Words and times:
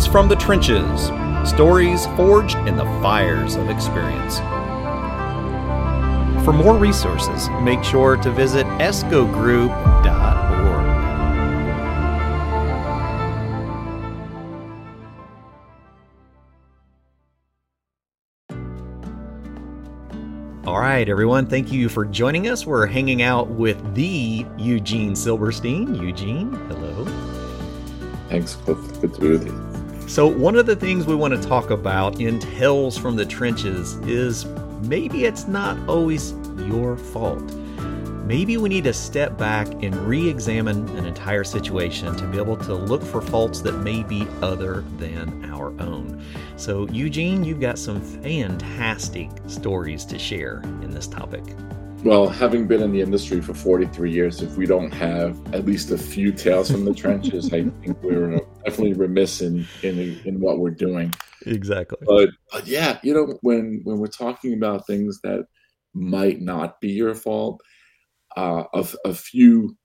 Tales 0.00 0.12
from 0.12 0.28
the 0.28 0.36
Trenches 0.36 1.06
Stories 1.48 2.06
forged 2.16 2.56
in 2.66 2.76
the 2.76 2.84
fires 3.02 3.56
of 3.56 3.68
experience. 3.68 4.38
For 6.44 6.52
more 6.52 6.76
resources, 6.76 7.48
make 7.62 7.84
sure 7.84 8.16
to 8.16 8.30
visit 8.30 8.66
escogroup.org. 8.78 9.70
All 20.66 20.78
right, 20.78 21.08
everyone, 21.08 21.46
thank 21.46 21.72
you 21.72 21.90
for 21.90 22.06
joining 22.06 22.48
us. 22.48 22.64
We're 22.64 22.86
hanging 22.86 23.20
out 23.22 23.48
with 23.48 23.94
the 23.94 24.46
Eugene 24.56 25.14
Silberstein. 25.14 25.94
Eugene, 25.94 26.52
hello. 26.68 27.04
Thanks, 28.28 28.54
Cliff. 28.54 28.78
Good 29.00 29.14
to 29.14 29.20
be 29.20 29.28
with 29.30 29.46
you. 29.46 29.69
So, 30.10 30.26
one 30.26 30.56
of 30.56 30.66
the 30.66 30.74
things 30.74 31.06
we 31.06 31.14
want 31.14 31.40
to 31.40 31.48
talk 31.48 31.70
about 31.70 32.20
in 32.20 32.40
Tales 32.40 32.98
from 32.98 33.14
the 33.14 33.24
Trenches 33.24 33.94
is 34.08 34.44
maybe 34.82 35.24
it's 35.24 35.46
not 35.46 35.78
always 35.88 36.32
your 36.66 36.96
fault. 36.96 37.54
Maybe 38.26 38.56
we 38.56 38.68
need 38.68 38.82
to 38.84 38.92
step 38.92 39.38
back 39.38 39.68
and 39.84 39.94
re 39.94 40.28
examine 40.28 40.88
an 40.98 41.06
entire 41.06 41.44
situation 41.44 42.16
to 42.16 42.26
be 42.26 42.38
able 42.38 42.56
to 42.56 42.74
look 42.74 43.04
for 43.04 43.22
faults 43.22 43.60
that 43.60 43.78
may 43.84 44.02
be 44.02 44.26
other 44.42 44.80
than 44.98 45.48
our 45.48 45.68
own. 45.80 46.20
So, 46.56 46.88
Eugene, 46.88 47.44
you've 47.44 47.60
got 47.60 47.78
some 47.78 48.00
fantastic 48.00 49.30
stories 49.46 50.04
to 50.06 50.18
share 50.18 50.60
in 50.82 50.90
this 50.90 51.06
topic. 51.06 51.44
Well, 52.02 52.28
having 52.28 52.66
been 52.66 52.82
in 52.82 52.92
the 52.92 53.02
industry 53.02 53.42
for 53.42 53.52
43 53.52 54.10
years, 54.10 54.40
if 54.40 54.56
we 54.56 54.64
don't 54.64 54.90
have 54.92 55.38
at 55.54 55.66
least 55.66 55.90
a 55.90 55.98
few 55.98 56.32
tales 56.32 56.70
from 56.70 56.86
the 56.86 56.94
trenches, 56.94 57.52
I 57.52 57.64
think 57.82 58.02
we're 58.02 58.40
definitely 58.64 58.94
remiss 58.94 59.42
in, 59.42 59.66
in 59.82 60.18
in 60.24 60.40
what 60.40 60.60
we're 60.60 60.70
doing. 60.70 61.12
Exactly. 61.44 61.98
But 62.06 62.30
but 62.50 62.66
yeah, 62.66 62.98
you 63.02 63.12
know, 63.12 63.38
when 63.42 63.82
when 63.84 63.98
we're 63.98 64.06
talking 64.06 64.54
about 64.54 64.86
things 64.86 65.20
that 65.24 65.44
might 65.92 66.40
not 66.40 66.80
be 66.80 66.88
your 66.88 67.14
fault, 67.14 67.60
uh, 68.34 68.64
a, 68.72 68.86
a 69.04 69.12
few 69.12 69.76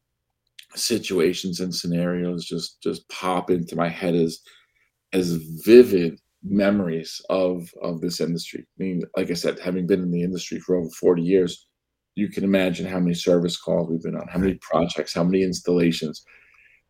situations 0.73 1.59
and 1.59 1.75
scenarios 1.75 2.45
just 2.45 2.81
just 2.81 3.08
pop 3.09 3.49
into 3.49 3.75
my 3.75 3.89
head 3.89 4.16
as 4.16 4.39
as 5.11 5.33
vivid 5.66 6.17
memories 6.43 7.21
of 7.30 7.69
of 7.81 7.99
this 7.99 8.21
industry. 8.21 8.66
I 8.80 8.83
mean, 8.83 9.02
like 9.17 9.31
I 9.31 9.33
said, 9.33 9.59
having 9.59 9.86
been 9.86 10.02
in 10.02 10.11
the 10.11 10.23
industry 10.23 10.61
for 10.61 10.77
over 10.77 10.89
40 10.89 11.21
years, 11.21 11.67
you 12.16 12.30
can 12.30 12.44
imagine 12.44 12.85
how 12.85 12.99
many 12.99 13.13
service 13.13 13.58
calls 13.58 13.89
we've 13.89 14.02
been 14.02 14.16
on, 14.16 14.27
how 14.27 14.39
many 14.39 14.55
projects, 14.55 15.13
how 15.13 15.23
many 15.23 15.44
installations. 15.44 16.25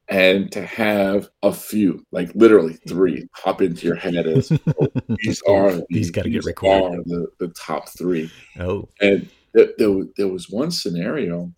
And 0.07 0.51
to 0.51 0.63
have 0.63 1.29
a 1.41 1.51
few, 1.51 2.05
like 2.11 2.29
literally 2.35 2.77
three, 2.87 3.27
pop 3.43 3.59
into 3.59 3.87
your 3.87 3.95
head 3.95 4.27
as 4.27 4.51
oh, 4.79 4.87
these 5.23 5.41
are 5.47 5.71
these, 5.71 5.85
these 5.89 6.11
got 6.11 6.23
to 6.23 6.29
get 6.29 6.45
recorded. 6.45 7.03
The, 7.05 7.27
the 7.39 7.47
top 7.49 7.89
three. 7.89 8.29
Oh, 8.59 8.87
and 9.01 9.27
there, 9.53 9.69
there, 9.79 10.03
there 10.15 10.27
was 10.27 10.47
one 10.47 10.69
scenario, 10.69 11.51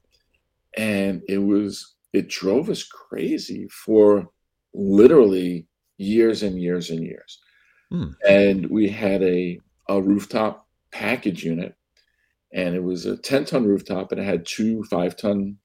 and 0.77 1.21
it 1.27 1.39
was 1.39 1.95
it 2.13 2.29
drove 2.29 2.69
us 2.69 2.83
crazy 2.83 3.67
for 3.67 4.29
literally 4.73 5.67
years 5.97 6.41
and 6.41 6.57
years 6.57 6.89
and 6.89 7.03
years. 7.03 7.41
Hmm. 7.91 8.11
And 8.25 8.69
we 8.69 8.87
had 8.87 9.23
a 9.23 9.59
a 9.89 10.01
rooftop 10.01 10.67
package 10.91 11.43
unit 11.43 11.75
and 12.53 12.75
it 12.75 12.83
was 12.83 13.05
a 13.05 13.17
10 13.17 13.45
ton 13.45 13.65
rooftop 13.65 14.11
and 14.11 14.21
it 14.21 14.25
had 14.25 14.45
two 14.45 14.83
five 14.85 15.15
ton 15.15 15.57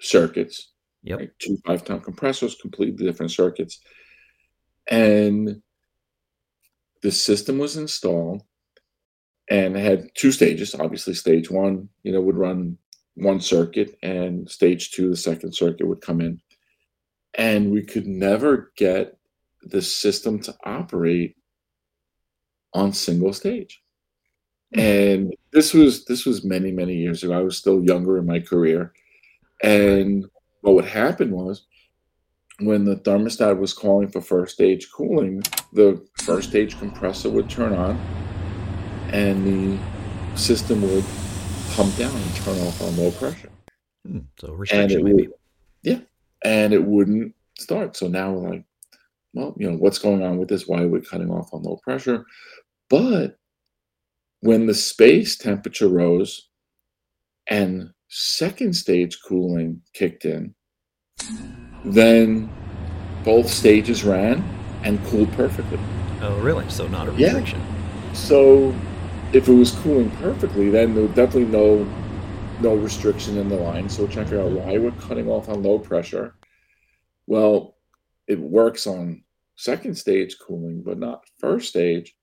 circuits 0.00 0.72
yep. 1.02 1.18
right? 1.18 1.30
two 1.38 1.56
five 1.66 1.84
ton 1.84 2.00
compressors 2.00 2.56
completely 2.56 3.04
different 3.04 3.32
circuits 3.32 3.80
and 4.88 5.60
the 7.02 7.10
system 7.10 7.58
was 7.58 7.76
installed 7.76 8.42
and 9.50 9.76
it 9.76 9.80
had 9.80 10.08
two 10.14 10.32
stages 10.32 10.74
obviously 10.74 11.14
stage 11.14 11.50
one 11.50 11.88
you 12.02 12.12
know 12.12 12.20
would 12.20 12.36
run 12.36 12.76
one 13.14 13.40
circuit 13.40 13.98
and 14.02 14.48
stage 14.48 14.90
two 14.92 15.10
the 15.10 15.16
second 15.16 15.52
circuit 15.52 15.86
would 15.86 16.00
come 16.00 16.20
in 16.20 16.40
and 17.34 17.70
we 17.70 17.82
could 17.82 18.06
never 18.06 18.72
get 18.76 19.18
the 19.62 19.82
system 19.82 20.38
to 20.38 20.54
operate 20.64 21.36
on 22.74 22.92
single 22.92 23.32
stage 23.32 23.82
and 24.72 25.34
this 25.52 25.72
was 25.72 26.04
this 26.04 26.26
was 26.26 26.44
many 26.44 26.70
many 26.72 26.94
years 26.94 27.22
ago. 27.22 27.38
I 27.38 27.42
was 27.42 27.56
still 27.56 27.82
younger 27.82 28.18
in 28.18 28.26
my 28.26 28.40
career. 28.40 28.92
And 29.62 30.26
what 30.60 30.74
would 30.74 30.84
happen 30.84 31.30
was 31.30 31.66
when 32.60 32.84
the 32.84 32.96
thermostat 32.96 33.58
was 33.58 33.72
calling 33.72 34.08
for 34.08 34.20
first 34.20 34.54
stage 34.54 34.90
cooling 34.90 35.42
the 35.72 36.04
first 36.16 36.50
stage 36.50 36.78
compressor 36.78 37.30
would 37.30 37.48
turn 37.48 37.72
on 37.72 37.96
and 39.12 39.46
the 39.46 39.78
system 40.36 40.82
would 40.82 41.04
pump 41.72 41.94
down 41.96 42.14
and 42.14 42.34
turn 42.36 42.58
off 42.66 42.80
on 42.82 42.96
low 42.96 43.10
pressure. 43.12 43.50
Hmm, 44.06 44.18
so 44.38 44.60
and 44.70 44.90
it 44.90 45.02
would, 45.02 45.32
yeah 45.82 46.00
and 46.44 46.72
it 46.72 46.84
wouldn't 46.84 47.34
start. 47.58 47.96
So 47.96 48.08
now 48.08 48.32
we're 48.32 48.50
like 48.50 48.64
well 49.32 49.54
you 49.56 49.70
know 49.70 49.76
what's 49.76 49.98
going 49.98 50.22
on 50.22 50.36
with 50.36 50.48
this? 50.48 50.66
Why 50.66 50.82
are 50.82 50.88
we 50.88 51.00
cutting 51.00 51.30
off 51.30 51.54
on 51.54 51.62
low 51.62 51.78
pressure? 51.82 52.26
But 52.90 53.37
when 54.40 54.66
the 54.66 54.74
space 54.74 55.36
temperature 55.36 55.88
rose 55.88 56.48
and 57.48 57.90
second 58.08 58.74
stage 58.74 59.18
cooling 59.26 59.82
kicked 59.94 60.24
in, 60.24 60.54
then 61.84 62.50
both 63.24 63.48
stages 63.48 64.04
ran 64.04 64.42
and 64.84 65.04
cooled 65.06 65.32
perfectly. 65.32 65.78
Oh, 66.20 66.38
really? 66.40 66.68
So 66.68 66.86
not 66.88 67.08
a 67.08 67.12
Yeah. 67.14 67.44
So 68.12 68.74
if 69.32 69.48
it 69.48 69.52
was 69.52 69.72
cooling 69.72 70.10
perfectly, 70.12 70.70
then 70.70 70.94
there 70.94 71.04
was 71.04 71.14
definitely 71.14 71.46
no 71.46 71.86
no 72.60 72.74
restriction 72.74 73.36
in 73.36 73.48
the 73.48 73.56
line. 73.56 73.88
So 73.88 74.02
we're 74.02 74.10
trying 74.10 74.24
to 74.26 74.30
figure 74.30 74.44
out 74.44 74.50
mm-hmm. 74.50 74.68
why 74.68 74.78
we're 74.78 74.90
cutting 74.92 75.28
off 75.28 75.48
on 75.48 75.62
low 75.62 75.78
pressure. 75.78 76.34
Well, 77.26 77.76
it 78.26 78.40
works 78.40 78.86
on 78.86 79.22
second 79.54 79.96
stage 79.96 80.36
cooling, 80.38 80.82
but 80.82 80.98
not 80.98 81.24
first 81.38 81.68
stage. 81.68 82.16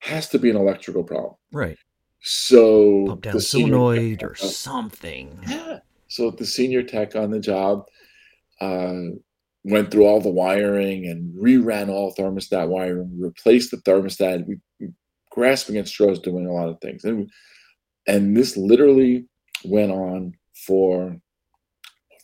Has 0.00 0.28
to 0.30 0.38
be 0.38 0.50
an 0.50 0.56
electrical 0.56 1.04
problem. 1.04 1.34
Right. 1.52 1.78
So 2.22 3.06
Pump 3.06 3.22
down 3.22 3.40
solenoid 3.40 4.22
or 4.22 4.34
something. 4.34 5.38
yeah. 5.48 5.80
So 6.08 6.30
the 6.30 6.44
senior 6.44 6.82
tech 6.82 7.14
on 7.14 7.30
the 7.30 7.38
job 7.40 7.86
uh, 8.60 8.94
went 9.64 9.90
through 9.90 10.06
all 10.06 10.20
the 10.20 10.30
wiring 10.30 11.06
and 11.06 11.34
reran 11.34 11.88
all 11.88 12.14
thermostat 12.14 12.68
wiring, 12.68 13.18
replaced 13.18 13.70
the 13.70 13.78
thermostat. 13.78 14.46
We, 14.46 14.58
we 14.80 14.88
grasping 15.30 15.76
at 15.76 15.88
straws, 15.88 16.18
doing 16.18 16.46
a 16.46 16.52
lot 16.52 16.68
of 16.68 16.80
things, 16.80 17.04
and 17.04 17.30
and 18.06 18.36
this 18.36 18.56
literally 18.56 19.26
went 19.64 19.92
on 19.92 20.34
for 20.66 21.16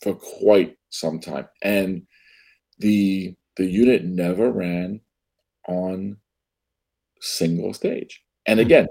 for 0.01 0.13
quite 0.13 0.77
some 0.89 1.19
time. 1.19 1.47
And 1.61 2.03
the 2.79 3.35
the 3.55 3.65
unit 3.65 4.03
never 4.03 4.51
ran 4.51 5.01
on 5.67 6.17
single 7.21 7.73
stage. 7.73 8.23
And 8.45 8.59
Hmm. 8.59 8.65
again, 8.65 8.87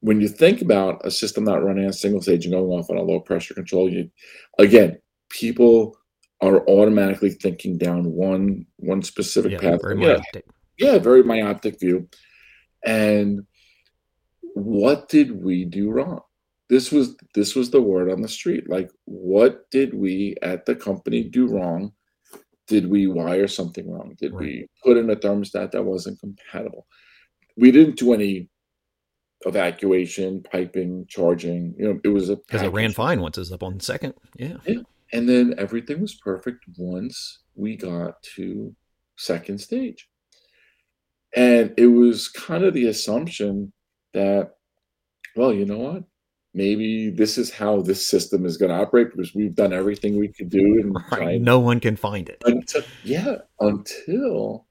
when 0.00 0.20
you 0.20 0.28
think 0.28 0.62
about 0.62 1.04
a 1.04 1.10
system 1.10 1.44
not 1.44 1.64
running 1.64 1.86
on 1.86 1.92
single 1.92 2.22
stage 2.22 2.44
and 2.44 2.54
going 2.54 2.70
off 2.70 2.90
on 2.90 2.96
a 2.96 3.02
low 3.02 3.20
pressure 3.20 3.54
control, 3.54 3.90
you 3.92 4.10
again, 4.58 4.98
people 5.30 5.96
are 6.40 6.64
automatically 6.68 7.30
thinking 7.30 7.76
down 7.78 8.12
one 8.12 8.64
one 8.76 9.02
specific 9.02 9.52
Yeah, 9.52 9.58
path. 9.58 9.80
very 9.82 10.00
yeah, 10.00 10.20
yeah, 10.78 10.98
very 10.98 11.22
myopic 11.24 11.80
view. 11.80 12.08
And 12.84 13.44
what 14.54 15.08
did 15.08 15.42
we 15.42 15.64
do 15.64 15.90
wrong? 15.90 16.20
This 16.68 16.92
was 16.92 17.16
this 17.34 17.54
was 17.56 17.70
the 17.70 17.80
word 17.82 18.10
on 18.10 18.20
the 18.22 18.28
street. 18.28 18.68
Like, 18.68 18.90
what 19.04 19.68
did 19.70 19.94
we 19.94 20.36
at 20.42 20.66
the 20.66 20.76
company 20.76 21.24
do 21.24 21.46
wrong? 21.48 21.92
Did 22.66 22.88
we 22.88 23.06
wire 23.06 23.48
something 23.48 23.90
wrong? 23.90 24.14
Did 24.20 24.32
Right. 24.34 24.40
we 24.40 24.66
put 24.84 24.96
in 24.98 25.10
a 25.10 25.16
thermostat 25.16 25.70
that 25.72 25.84
wasn't 25.84 26.20
compatible? 26.20 26.86
We 27.58 27.70
didn't 27.70 27.96
do 27.96 28.12
any 28.14 28.48
evacuation, 29.42 30.42
piping, 30.42 31.06
charging. 31.08 31.74
You 31.78 31.94
know, 31.94 32.00
it 32.04 32.08
was 32.08 32.30
a 32.30 32.36
Because 32.36 32.62
it 32.62 32.72
ran 32.72 32.92
fine 32.92 33.20
once 33.20 33.36
it 33.36 33.42
was 33.42 33.52
up 33.52 33.62
on 33.62 33.80
second. 33.80 34.14
Yeah. 34.36 34.56
And 35.12 35.28
then 35.28 35.54
everything 35.58 36.00
was 36.00 36.14
perfect 36.14 36.64
once 36.76 37.40
we 37.54 37.76
got 37.76 38.22
to 38.36 38.74
second 39.16 39.58
stage. 39.58 40.08
And 41.34 41.74
it 41.76 41.86
was 41.86 42.28
kind 42.28 42.64
of 42.64 42.74
the 42.74 42.86
assumption 42.86 43.72
that, 44.14 44.52
well, 45.36 45.52
you 45.52 45.66
know 45.66 45.78
what? 45.78 46.04
Maybe 46.54 47.10
this 47.10 47.38
is 47.38 47.50
how 47.50 47.82
this 47.82 48.08
system 48.08 48.46
is 48.46 48.56
going 48.56 48.70
to 48.70 48.78
operate 48.78 49.10
because 49.10 49.34
we've 49.34 49.54
done 49.54 49.72
everything 49.72 50.18
we 50.18 50.28
could 50.28 50.48
do 50.48 50.80
and 50.80 50.96
Right. 51.12 51.40
No 51.40 51.58
one 51.60 51.80
can 51.80 51.96
find 51.96 52.28
it. 52.28 52.42
until 52.44 52.82
yeah, 53.04 53.36
until 53.60 54.66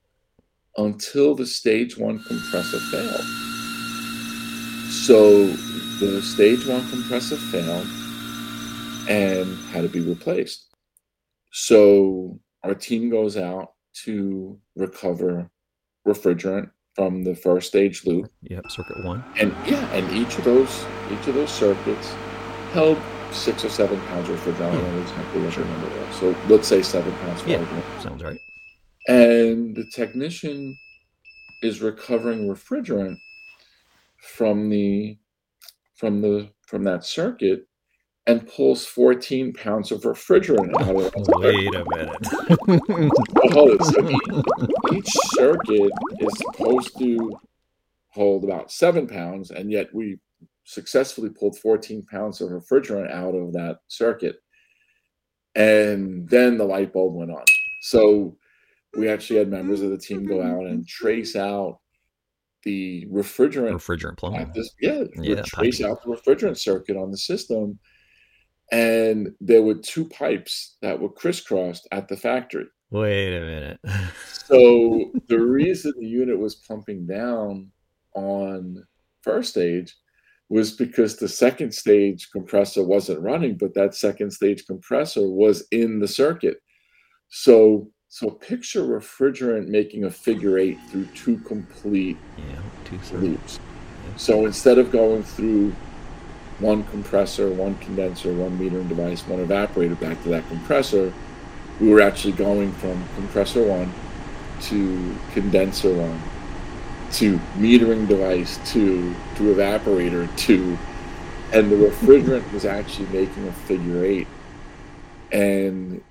until 0.78 1.36
the 1.36 1.46
stage 1.46 1.98
one 1.98 2.20
compressor 2.24 2.80
failed. 2.80 3.26
So 4.90 5.48
the 6.00 6.22
stage 6.22 6.66
one 6.68 6.88
compressor 6.90 7.38
failed 7.38 7.88
and 9.10 9.58
had 9.70 9.82
to 9.82 9.90
be 9.90 10.02
replaced. 10.02 10.68
So 11.52 12.40
our 12.64 12.76
team 12.76 13.10
goes 13.10 13.38
out 13.38 13.74
to 14.06 14.60
recover 14.76 15.50
refrigerant 16.08 16.70
from 16.94 17.24
the 17.24 17.36
first 17.36 17.68
stage 17.68 18.06
loop. 18.06 18.30
Yep, 18.44 18.70
circuit 18.70 19.06
one. 19.06 19.24
And 19.40 19.56
yeah, 19.66 19.86
and 19.94 20.12
each 20.16 20.38
of 20.38 20.44
those 20.44 20.86
each 21.12 21.28
of 21.28 21.36
those 21.36 21.52
circuits 21.52 22.14
held 22.74 22.98
six 23.32 23.64
or 23.66 23.70
seven 23.70 24.00
pounds 24.08 24.30
of 24.30 24.40
refrigerant. 24.40 24.72
I 24.72 24.82
don't 24.82 25.02
exactly 25.02 25.42
what 25.42 25.54
the 25.54 25.66
number 25.66 26.06
was. 26.06 26.16
So 26.16 26.36
let's 26.48 26.68
say 26.68 26.82
seven 26.82 27.14
pounds 27.18 27.44
Yeah. 27.46 27.64
Sounds 28.02 28.24
right. 28.24 28.40
And 29.08 29.76
the 29.76 29.86
technician 29.94 30.78
is 31.64 31.82
recovering 31.82 32.48
refrigerant 32.48 33.18
from 34.22 34.70
the 34.70 35.18
from 35.96 36.22
the 36.22 36.50
from 36.68 36.84
that 36.84 37.06
circuit 37.06 37.68
and 38.28 38.46
pulls 38.46 38.86
14 38.86 39.54
pounds 39.54 39.92
of 39.92 40.02
refrigerant 40.02 40.74
out 40.82 40.96
of 40.96 41.14
circuit. 41.14 41.40
Wait 41.40 41.76
a 41.76 41.86
minute. 41.96 42.26
So 43.86 44.10
each, 44.10 44.98
each 44.98 45.10
circuit 45.38 45.92
is 46.20 46.38
supposed 46.38 46.98
to 47.00 47.40
hold 48.10 48.44
about 48.44 48.72
seven 48.72 49.08
pounds, 49.08 49.52
and 49.52 49.72
yet 49.72 49.88
we 49.94 50.20
successfully 50.66 51.30
pulled 51.30 51.58
14 51.58 52.06
pounds 52.06 52.42
of 52.42 52.50
refrigerant 52.50 53.10
out 53.12 53.34
of 53.34 53.54
that 53.54 53.80
circuit. 53.88 54.36
And 55.56 56.28
then 56.28 56.58
the 56.58 56.66
light 56.66 56.92
bulb 56.92 57.16
went 57.16 57.32
on. 57.32 57.46
So 57.82 58.36
we 58.98 59.08
actually 59.08 59.38
had 59.38 59.50
members 59.50 59.82
of 59.82 59.92
the 59.92 59.98
team 59.98 60.26
go 60.26 60.42
out 60.42 60.66
and 60.66 60.86
trace 60.88 61.36
out 61.36 61.80
the 62.64 63.06
refrigerant 63.06 63.72
Refrigerant 63.72 64.18
plumbing. 64.18 64.52
this 64.54 64.74
yeah, 64.82 65.04
Yeah, 65.16 65.42
trace 65.44 65.82
out 65.82 66.04
the 66.04 66.10
refrigerant 66.10 66.58
circuit 66.58 66.98
on 66.98 67.12
the 67.12 67.18
system 67.18 67.80
and 68.72 69.30
there 69.40 69.62
were 69.62 69.76
two 69.76 70.06
pipes 70.10 70.76
that 70.82 71.00
were 71.00 71.10
crisscrossed 71.10 71.88
at 71.92 72.08
the 72.08 72.18
factory 72.18 72.66
Wait 72.90 73.36
a 73.36 73.42
minute. 73.42 73.80
so 74.32 75.12
the 75.28 75.40
reason 75.40 75.94
the 76.00 76.08
unit 76.08 76.38
was 76.38 76.56
pumping 76.56 77.06
down 77.06 77.70
on 78.16 78.84
first 79.22 79.52
stage 79.52 79.96
was 80.50 80.72
because 80.72 81.18
the 81.18 81.28
second 81.28 81.74
stage 81.74 82.30
compressor 82.32 82.84
wasn't 82.84 83.20
running 83.22 83.58
but 83.58 83.76
that 83.76 83.94
second 83.94 84.32
stage 84.32 84.66
compressor 84.66 85.30
was 85.30 85.66
in 85.72 86.00
the 86.00 86.08
circuit 86.08 86.58
so 87.30 87.90
so 88.10 88.30
picture 88.30 88.82
refrigerant 88.82 89.68
making 89.68 90.06
a 90.06 90.12
figure 90.12 90.58
eight 90.58 90.80
through 90.90 91.06
two 91.08 91.38
complete 91.40 92.18
Yeah, 92.38 92.62
two 92.86 93.18
loops. 93.18 93.60
So 94.16 94.46
instead 94.46 94.78
of 94.78 94.92
going 94.92 95.24
through 95.24 95.76
one 96.60 96.84
compressor, 96.86 97.52
one 97.52 97.76
condenser, 97.80 98.34
one 98.34 98.58
metering 98.58 98.90
device, 98.90 99.28
one 99.28 99.46
evaporator 99.46 100.00
back 100.00 100.22
to 100.24 100.30
that 100.30 100.48
compressor, 100.48 101.14
we 101.80 101.90
were 101.90 102.02
actually 102.02 102.34
going 102.34 102.72
from 102.74 103.04
compressor 103.16 103.64
one 103.64 103.92
to 104.62 105.16
condenser 105.34 105.94
one 105.94 106.20
to 107.12 107.38
metering 107.58 108.08
device 108.08 108.58
two 108.66 109.14
to 109.36 109.44
evaporator 109.54 110.36
two. 110.38 110.78
And 111.54 111.72
the 111.72 111.76
refrigerant 111.76 112.52
was 112.52 112.66
actually 112.66 113.08
making 113.08 113.48
a 113.48 113.54
figure 113.54 114.04
eight. 114.04 114.28
And 115.32 116.02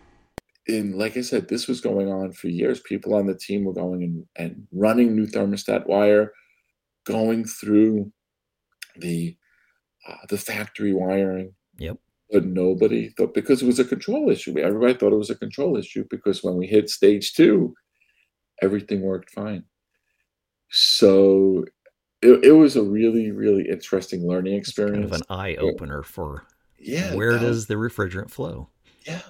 in 0.67 0.99
like 0.99 1.17
I 1.17 1.21
said, 1.21 1.49
this 1.49 1.69
was 1.69 1.81
going 1.81 2.11
on 2.11 2.33
for 2.33 2.49
years. 2.49 2.81
People 2.81 3.15
on 3.15 3.27
the 3.27 3.35
team 3.37 3.65
were 3.65 3.73
going 3.73 4.03
and, 4.03 4.25
and 4.37 4.67
running 4.73 5.15
new 5.15 5.27
thermostat 5.27 5.87
wire, 5.87 6.33
going 7.05 7.45
through 7.45 8.13
the 8.97 9.37
uh, 10.09 10.17
the 10.29 10.39
factory 10.39 10.93
wiring. 10.93 11.55
Yep. 11.79 11.99
But 12.31 12.45
nobody 12.45 13.11
thought 13.11 13.35
because 13.35 13.63
it 13.63 13.67
was 13.67 13.79
a 13.79 13.85
control 13.85 14.31
issue. 14.31 14.59
Everybody 14.59 14.95
thought 14.95 15.13
it 15.13 15.19
was 15.19 15.31
a 15.31 15.37
control 15.37 15.77
issue 15.77 16.05
because 16.11 16.43
when 16.43 16.57
we 16.57 16.67
hit 16.67 16.91
stage 16.91 17.35
two, 17.35 17.75
everything 18.61 19.03
worked 19.03 19.31
fine. 19.31 19.65
So 20.71 21.65
it, 22.23 22.45
it 22.45 22.53
was 22.53 22.75
a 22.75 22.83
really, 22.83 23.31
really 23.31 23.69
interesting 23.69 24.27
learning 24.27 24.55
It's 24.55 24.73
kind 24.73 24.89
experience. 24.89 25.15
of 25.15 25.21
an 25.21 25.23
eye 25.31 25.55
opener 25.57 26.03
for 26.03 26.45
yeah. 26.81 27.15
where 27.15 27.39
does 27.39 27.67
the 27.67 27.75
refrigerant 27.75 28.31
flow? 28.31 28.69
yeah. 29.07 29.21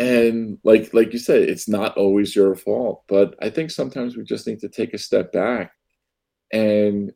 And 0.00 0.58
like 0.64 0.94
like 0.94 1.12
you 1.12 1.18
said, 1.18 1.42
it's 1.42 1.68
not 1.68 1.96
always 1.98 2.34
your 2.34 2.54
fault, 2.56 3.04
but 3.06 3.34
I 3.42 3.50
think 3.50 3.70
sometimes 3.70 4.16
we 4.16 4.24
just 4.24 4.46
need 4.46 4.60
to 4.60 4.68
take 4.68 4.94
a 4.94 4.98
step 4.98 5.30
back 5.30 5.72
and 6.52 7.12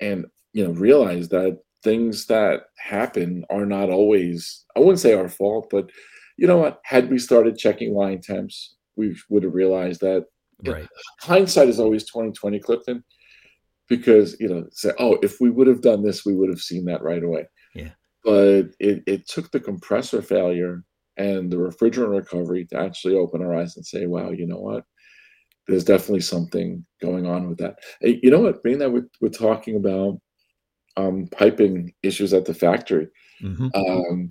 and 0.00 0.26
you 0.52 0.64
know 0.64 0.72
realize 0.72 1.30
that 1.30 1.58
things 1.82 2.26
that 2.26 2.64
happen 2.78 3.44
are 3.48 3.64
not 3.64 3.88
always 3.90 4.64
I 4.76 4.80
wouldn't 4.80 5.00
say 5.00 5.14
our 5.14 5.28
fault, 5.30 5.68
but 5.70 5.90
you 6.36 6.46
know 6.46 6.58
what? 6.58 6.80
Had 6.84 7.10
we 7.10 7.18
started 7.18 7.56
checking 7.56 7.94
line 7.94 8.20
temps, 8.20 8.76
we 8.96 9.16
would 9.30 9.42
have 9.42 9.54
realized 9.54 10.02
that. 10.02 10.26
Right. 10.64 10.88
hindsight 11.20 11.68
is 11.68 11.78
always 11.78 12.04
2020 12.04 12.60
Clifton 12.60 13.04
because 13.90 14.40
you 14.40 14.48
know 14.48 14.66
say 14.72 14.90
oh 14.98 15.18
if 15.22 15.38
we 15.38 15.50
would 15.50 15.66
have 15.66 15.82
done 15.82 16.02
this 16.02 16.24
we 16.24 16.34
would 16.34 16.48
have 16.48 16.60
seen 16.60 16.86
that 16.86 17.02
right 17.02 17.22
away 17.22 17.44
Yeah. 17.74 17.90
but 18.24 18.70
it, 18.80 19.02
it 19.06 19.28
took 19.28 19.50
the 19.50 19.60
compressor 19.60 20.22
failure 20.22 20.82
and 21.16 21.50
the 21.50 21.56
refrigerant 21.56 22.16
recovery 22.16 22.66
to 22.66 22.78
actually 22.78 23.16
open 23.16 23.42
our 23.42 23.54
eyes 23.54 23.76
and 23.76 23.86
say 23.86 24.06
wow 24.06 24.30
you 24.30 24.46
know 24.46 24.58
what 24.58 24.84
there's 25.66 25.84
definitely 25.84 26.20
something 26.20 26.84
going 27.00 27.26
on 27.26 27.48
with 27.48 27.58
that 27.58 27.76
you 28.00 28.30
know 28.30 28.40
what 28.40 28.62
being 28.62 28.78
that 28.78 28.90
we're, 28.92 29.06
we're 29.20 29.28
talking 29.28 29.76
about 29.76 30.18
um, 30.96 31.26
piping 31.30 31.92
issues 32.02 32.32
at 32.32 32.44
the 32.46 32.54
factory 32.54 33.08
hmm 33.40 33.68
um, 33.74 34.30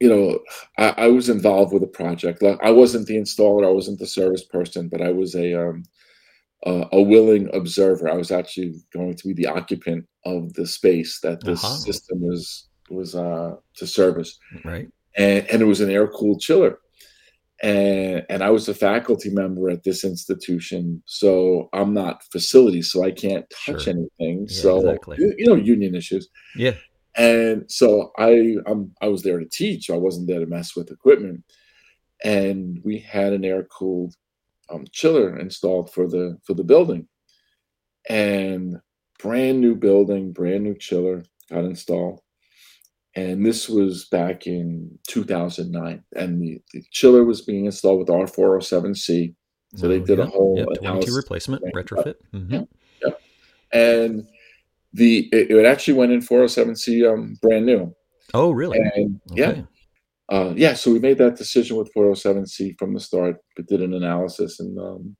you 0.00 0.08
know, 0.08 0.38
I, 0.78 1.04
I 1.04 1.06
was 1.08 1.28
involved 1.28 1.72
with 1.72 1.82
a 1.82 1.88
project. 1.88 2.42
Like, 2.42 2.58
I 2.62 2.70
wasn't 2.70 3.06
the 3.06 3.16
installer, 3.16 3.66
I 3.66 3.70
wasn't 3.70 3.98
the 3.98 4.06
service 4.06 4.44
person, 4.44 4.88
but 4.88 5.00
I 5.00 5.10
was 5.12 5.34
a 5.34 5.54
um, 5.54 5.82
uh, 6.66 6.86
a 6.92 7.00
willing 7.00 7.48
observer. 7.54 8.08
I 8.08 8.14
was 8.14 8.30
actually 8.30 8.74
going 8.92 9.14
to 9.14 9.28
be 9.28 9.34
the 9.34 9.46
occupant 9.46 10.06
of 10.24 10.52
the 10.54 10.66
space 10.66 11.20
that 11.20 11.44
this 11.44 11.62
Uh-huh. 11.62 11.76
system 11.76 12.20
was 12.20 12.68
was 12.90 13.14
uh, 13.14 13.56
to 13.76 13.86
service, 13.86 14.38
Right. 14.64 14.88
And, 15.16 15.46
and 15.50 15.62
it 15.62 15.66
was 15.66 15.80
an 15.80 15.90
air 15.90 16.08
cooled 16.08 16.40
chiller. 16.40 16.78
And 17.62 18.24
and 18.28 18.42
I 18.42 18.50
was 18.50 18.68
a 18.68 18.74
faculty 18.74 19.30
member 19.30 19.70
at 19.70 19.82
this 19.82 20.04
institution, 20.04 21.02
so 21.06 21.70
I'm 21.72 21.94
not 21.94 22.22
facilities, 22.30 22.92
so 22.92 23.02
I 23.02 23.12
can't 23.12 23.48
touch 23.64 23.84
Sure. 23.84 23.94
anything. 23.94 24.46
Yeah, 24.48 24.62
so 24.62 24.78
exactly. 24.78 25.16
you 25.20 25.34
you 25.38 25.46
know, 25.46 25.54
union 25.54 25.94
issues. 25.94 26.28
Yeah. 26.54 26.74
And 27.16 27.64
so 27.70 28.12
I 28.18 28.56
um, 28.66 28.92
I 29.00 29.08
was 29.08 29.22
there 29.22 29.38
to 29.38 29.46
teach. 29.46 29.88
I 29.88 29.96
wasn't 29.96 30.26
there 30.26 30.40
to 30.40 30.46
mess 30.46 30.76
with 30.76 30.90
equipment. 30.90 31.44
And 32.24 32.80
we 32.84 32.98
had 32.98 33.32
an 33.32 33.44
air 33.44 33.64
cooled 33.64 34.14
um, 34.68 34.84
chiller 34.92 35.38
installed 35.38 35.92
for 35.92 36.06
the 36.06 36.38
for 36.44 36.52
the 36.52 36.64
building. 36.64 37.08
And 38.08 38.76
brand 39.18 39.60
new 39.60 39.74
building, 39.74 40.32
brand 40.32 40.62
new 40.64 40.76
chiller 40.76 41.24
got 41.50 41.64
installed. 41.64 42.20
And 43.16 43.44
this 43.44 43.68
was 43.68 44.04
back 44.06 44.46
in 44.46 44.98
2009. 45.08 46.04
And 46.14 46.40
the, 46.42 46.60
the 46.72 46.82
chiller 46.90 47.24
was 47.24 47.40
being 47.40 47.64
installed 47.64 47.98
with 48.00 48.08
R407C. 48.08 49.34
So 49.74 49.88
they 49.88 50.00
Oh, 50.00 50.04
did 50.04 50.20
a 50.20 50.26
whole 50.26 50.56
Yep, 50.58 50.66
22 50.66 50.80
analysis. 50.88 51.16
replacement 51.16 51.64
retrofit. 51.74 52.14
hmm 52.30 52.52
Yeah. 53.02 53.10
And 53.72 54.26
the 54.92 55.28
it, 55.32 55.50
it 55.50 55.66
actually 55.66 55.94
went 55.94 56.12
in 56.12 56.20
407C 56.20 57.10
um, 57.12 57.36
brand 57.42 57.66
new. 57.66 57.94
Oh, 58.34 58.50
really? 58.50 58.78
And 58.78 59.20
yeah, 59.34 59.62
uh, 60.28 60.52
yeah. 60.56 60.74
So 60.74 60.92
we 60.92 60.98
made 60.98 61.18
that 61.18 61.36
decision 61.36 61.76
with 61.76 61.92
407C 61.94 62.78
from 62.78 62.94
the 62.94 63.00
start, 63.00 63.36
but 63.56 63.66
did 63.66 63.82
an 63.82 63.94
analysis 63.94 64.60
and 64.60 64.78
um, 64.78 65.16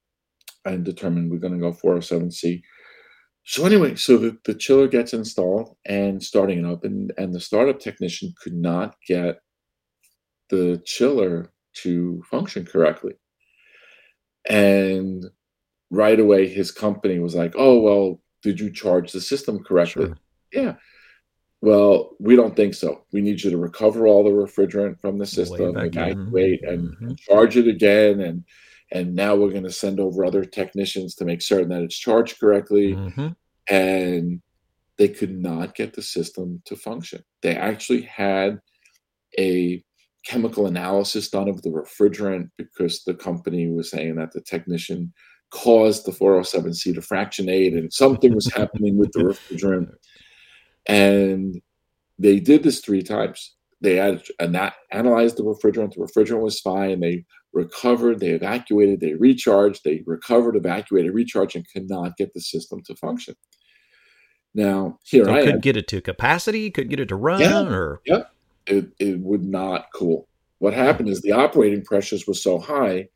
and 0.65 0.85
determined 0.85 1.31
we're 1.31 1.39
going 1.39 1.53
to 1.55 1.59
go 1.61 1.73
407C. 1.73 2.61
So 3.49 3.65
anyway, 3.65 3.95
so 3.95 4.19
the, 4.19 4.37
the 4.45 4.55
chiller 4.55 4.89
gets 4.89 5.13
installed 5.15 5.77
and 5.85 6.21
starting 6.21 6.59
it 6.59 6.65
up, 6.65 6.83
and 6.85 7.13
and 7.17 7.33
the 7.33 7.41
startup 7.41 7.79
technician 7.79 8.35
could 8.43 8.55
not 8.55 8.97
get 9.07 9.39
the 10.51 10.83
chiller 10.85 11.53
to 11.83 12.23
function 12.29 12.67
correctly, 12.67 13.15
and 14.49 15.25
right 15.91 16.19
away 16.19 16.49
his 16.49 16.73
company 16.73 17.21
was 17.21 17.37
like, 17.37 17.55
"Oh 17.57 17.79
well, 17.79 18.21
did 18.43 18.59
you 18.59 18.73
charge 18.73 19.13
the 19.13 19.21
system 19.21 19.63
correctly?" 19.63 20.07
Sure. 20.07 20.19
Yeah. 20.53 20.75
Well, 21.61 22.17
we 22.19 22.35
don't 22.35 22.57
think 22.57 22.75
so. 22.75 23.05
We 23.13 23.21
need 23.21 23.43
you 23.43 23.51
to 23.51 23.59
recover 23.59 24.09
all 24.09 24.25
the 24.25 24.31
refrigerant 24.31 25.01
from 25.01 25.19
the 25.19 25.27
system, 25.27 25.73
back 25.73 25.95
in. 25.95 26.03
evacuate, 26.03 26.65
and 26.65 26.91
mm-hmm. 26.91 27.15
charge 27.29 27.57
it 27.57 27.69
again. 27.69 28.21
And 28.21 28.45
and 28.93 29.15
now 29.15 29.35
we're 29.35 29.51
going 29.51 29.65
to 29.65 29.71
send 29.71 30.01
over 30.01 30.25
other 30.25 30.45
technicians 30.45 31.15
to 31.17 31.25
make 31.25 31.43
certain 31.43 31.69
that 31.71 31.83
it's 31.83 31.99
charged 31.99 32.39
correctly. 32.39 32.95
Mhm. 32.95 33.35
And 33.69 34.41
they 34.97 35.09
could 35.09 35.37
not 35.37 35.75
get 35.75 35.93
the 35.93 36.03
system 36.03 36.63
to 36.67 36.77
function. 36.77 37.23
They 37.43 37.55
actually 37.55 38.03
had 38.03 38.61
a 39.39 39.83
chemical 40.25 40.67
analysis 40.67 41.29
done 41.29 41.49
of 41.49 41.63
the 41.63 41.71
refrigerant 41.71 42.51
because 42.57 43.05
the 43.05 43.15
company 43.15 43.71
was 43.71 43.91
saying 43.91 44.17
that 44.17 44.33
the 44.33 44.41
technician 44.41 45.13
caused 45.51 46.05
the 46.05 46.13
407C 46.13 46.95
to 46.95 47.03
fractionate 47.03 47.75
and 47.75 47.93
something 47.93 48.35
was 48.35 48.47
happening 48.55 48.97
with 48.97 49.13
the 49.13 49.21
refrigerant. 49.21 49.93
And 50.87 51.61
they 52.19 52.41
did 52.41 52.63
this 52.63 52.81
three 52.81 53.03
times. 53.03 53.55
They 53.81 53.97
had 53.97 54.23
ana- 54.41 54.75
analyzed 54.91 55.37
the 55.37 55.45
refrigerant. 55.45 55.95
The 55.95 56.01
refrigerant 56.01 56.41
was 56.41 56.61
fine. 56.61 57.01
They 57.01 57.25
recovered, 57.57 58.21
they 58.21 58.31
evacuated, 58.31 59.01
they 59.01 59.15
recharged, 59.15 59.83
they 59.83 60.03
recovered, 60.07 60.55
evacuated, 60.57 61.15
recharged, 61.15 61.57
and 61.57 61.67
could 61.73 61.89
not 61.89 62.17
get 62.17 62.33
the 62.35 62.41
system 62.41 62.83
to 62.85 62.95
function. 62.95 63.35
Now, 64.55 64.99
here 65.05 65.25
So 65.25 65.33
I 65.33 65.41
couldn't 65.41 65.55
am. 65.57 65.61
get 65.61 65.77
it 65.77 65.89
to 65.89 66.01
capacity, 66.01 66.71
couldn't 66.71 66.91
get 66.91 67.01
it 67.01 67.09
to 67.09 67.17
run, 67.17 67.41
Yeah. 67.41 67.63
or 67.67 68.01
It, 68.67 68.89
it 68.99 69.19
would 69.21 69.45
not 69.45 69.87
cool. 69.95 70.29
What 70.59 70.75
happened 70.75 71.09
is 71.09 71.21
the 71.23 71.33
operating 71.33 71.83
pressures 71.85 72.27
were 72.27 72.35
so 72.35 72.59
high, 72.59 73.09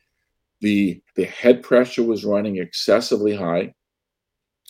the 0.61 1.01
the 1.15 1.25
head 1.25 1.61
pressure 1.63 2.03
was 2.03 2.23
running 2.23 2.57
excessively 2.57 3.35
high, 3.35 3.73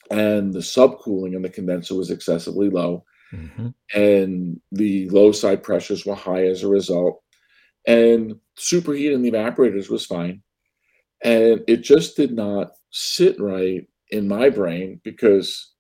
and 0.10 0.54
the 0.54 0.60
subcooling 0.60 1.36
in 1.36 1.42
the 1.42 1.50
condenser 1.50 1.96
was 1.96 2.12
excessively 2.12 2.70
low. 2.70 3.04
Mhm. 3.34 3.74
and 3.94 4.60
the 4.74 5.08
low 5.10 5.32
side 5.32 5.64
pressures 5.64 6.06
were 6.06 6.16
high 6.16 6.46
as 6.48 6.64
a 6.64 6.68
result. 6.68 7.22
And 7.88 8.36
superheat 8.58 9.14
in 9.14 9.22
the 9.22 9.32
evaporators 9.32 9.90
was 9.90 10.06
fine. 10.06 10.44
And 11.24 11.62
it 11.68 11.78
just 11.78 12.16
did 12.16 12.32
not 12.32 12.72
sit 12.92 13.40
right 13.40 13.88
in 14.10 14.28
my 14.28 14.50
brain 14.50 15.00
because 15.04 15.74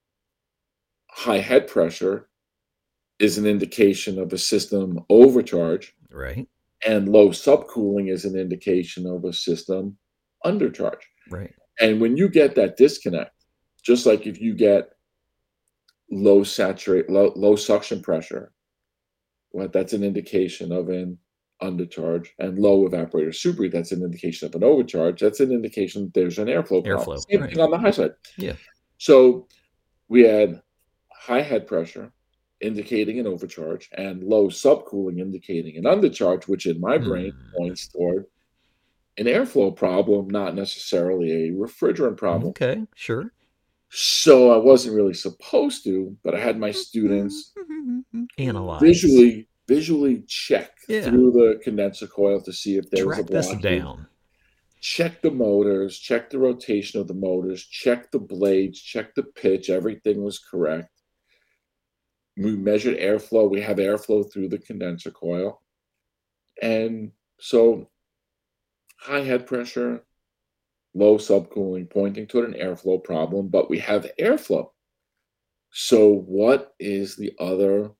high 1.09 1.39
head 1.39 1.67
pressure 1.67 2.29
is 3.19 3.37
an 3.37 3.45
indication 3.45 4.17
of 4.19 4.33
a 4.33 4.37
system 4.37 4.99
overcharge, 5.09 5.93
right, 6.11 6.47
and 6.85 7.09
low 7.09 7.29
subcooling 7.29 8.11
is 8.11 8.25
an 8.25 8.35
indication 8.35 9.05
of 9.05 9.25
a 9.25 9.33
system 9.33 9.97
undercharge. 10.45 11.01
right, 11.29 11.53
And 11.79 12.01
when 12.01 12.17
you 12.17 12.29
get 12.29 12.55
that 12.55 12.77
disconnect, 12.77 13.35
just 13.83 14.05
like 14.05 14.25
if 14.25 14.39
you 14.41 14.55
get 14.55 14.89
low 16.09 16.43
saturate 16.43 17.09
low, 17.09 17.31
low 17.35 17.55
suction 17.55 18.01
pressure, 18.01 18.51
what 19.51 19.73
that's 19.73 19.93
an 19.93 20.03
indication 20.03 20.71
of 20.71 20.89
an 20.89 21.17
undercharge, 21.61 22.27
and 22.39 22.57
low 22.59 22.87
evaporator 22.87 23.29
superheat, 23.29 23.71
that's 23.71 23.91
an 23.91 24.03
indication 24.03 24.47
of 24.47 24.55
an 24.55 24.63
overcharge. 24.63 25.19
That's 25.21 25.39
an 25.39 25.51
indication 25.51 26.05
that 26.05 26.13
there's 26.13 26.39
an 26.39 26.47
airflow 26.47 26.83
problem. 26.83 27.17
Airflow, 27.17 27.23
Same 27.29 27.41
right. 27.41 27.49
thing 27.49 27.59
on 27.59 27.71
the 27.71 27.77
high 27.77 27.91
side. 27.91 28.11
Yeah. 28.37 28.53
So 28.97 29.47
we 30.09 30.21
had 30.23 30.61
high 31.11 31.41
head 31.41 31.67
pressure 31.67 32.11
indicating 32.61 33.19
an 33.19 33.27
overcharge 33.27 33.89
and 33.97 34.23
low 34.23 34.47
subcooling 34.47 35.19
indicating 35.19 35.77
an 35.77 35.83
undercharge, 35.85 36.47
which 36.47 36.65
in 36.67 36.79
my 36.79 36.97
brain 36.97 37.31
Hmm. 37.31 37.57
points 37.57 37.87
toward 37.87 38.25
an 39.17 39.25
airflow 39.25 39.75
problem, 39.75 40.29
not 40.29 40.55
necessarily 40.55 41.31
a 41.49 41.51
refrigerant 41.51 42.17
problem. 42.17 42.49
okay, 42.51 42.83
sure. 42.95 43.33
So 43.89 44.51
I 44.51 44.57
wasn't 44.57 44.95
really 44.95 45.13
supposed 45.13 45.83
to, 45.83 46.15
but 46.23 46.33
I 46.33 46.39
had 46.39 46.57
my 46.59 46.69
mm-hmm, 46.69 46.77
students 46.77 47.53
Analyze, 48.37 48.81
visually 48.81 49.47
visually 49.75 50.23
check 50.27 50.71
Yeah. 50.89 51.03
through 51.03 51.31
the 51.31 51.59
condenser 51.63 52.07
coil 52.07 52.41
to 52.41 52.51
see 52.51 52.77
if 52.77 52.89
there 52.89 53.07
was 53.07 53.19
a 53.19 53.23
blockage. 53.23 53.61
down. 53.61 54.07
Check 54.81 55.21
the 55.21 55.31
motors, 55.31 55.97
check 55.97 56.29
the 56.29 56.39
rotation 56.39 56.99
of 56.99 57.07
the 57.07 57.13
motors, 57.13 57.63
check 57.65 58.11
the 58.11 58.19
blades, 58.19 58.81
check 58.81 59.13
the 59.15 59.23
pitch. 59.23 59.69
Everything 59.69 60.23
was 60.23 60.39
correct. 60.39 60.89
We 62.35 62.55
measured 62.55 62.97
airflow. 62.97 63.49
We 63.49 63.61
have 63.61 63.77
airflow 63.77 64.29
through 64.31 64.49
the 64.49 64.57
condenser 64.57 65.11
coil. 65.11 65.61
And 66.61 67.11
so 67.39 67.89
high 68.97 69.21
head 69.21 69.45
pressure, 69.47 70.03
low 70.93 71.17
subcooling, 71.17 71.89
pointing 71.89 72.27
toward 72.27 72.49
an 72.49 72.59
airflow 72.59 73.03
problem, 73.03 73.47
but 73.49 73.69
we 73.69 73.79
have 73.79 74.11
airflow. 74.19 74.71
So, 75.71 76.09
what 76.09 76.73
is 76.79 77.15
the 77.15 77.31
other 77.39 77.91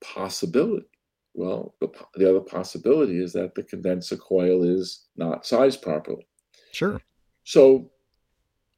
possibility? 0.00 0.86
Well, 1.34 1.74
the, 1.80 1.88
the 2.14 2.30
other 2.30 2.40
possibility 2.40 3.22
is 3.22 3.32
that 3.32 3.54
the 3.54 3.62
condenser 3.62 4.16
coil 4.16 4.62
is 4.62 5.06
not 5.16 5.46
sized 5.46 5.82
properly. 5.82 6.26
Sure. 6.72 7.00
So, 7.42 7.90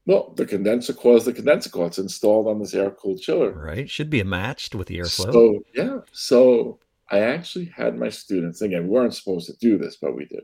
well, 0.06 0.32
the 0.36 0.46
condenser 0.46 0.94
coil 0.94 1.16
is 1.16 1.24
the 1.24 1.32
condenser 1.32 1.70
coil. 1.70 1.86
It's 1.86 1.98
installed 1.98 2.46
on 2.48 2.58
this 2.58 2.74
air 2.74 2.90
cooled 2.90 3.20
chiller. 3.20 3.52
Right. 3.52 3.88
Should 3.90 4.08
be 4.10 4.22
matched 4.22 4.74
with 4.74 4.88
the 4.88 4.98
airflow. 4.98 5.32
So, 5.32 5.60
yeah. 5.74 5.98
So, 6.12 6.80
I 7.10 7.20
actually 7.20 7.66
had 7.66 7.96
my 7.96 8.08
students, 8.08 8.62
again, 8.62 8.84
we 8.84 8.88
weren't 8.88 9.14
supposed 9.14 9.46
to 9.46 9.56
do 9.60 9.78
this, 9.78 9.96
but 9.96 10.16
we 10.16 10.24
did, 10.24 10.40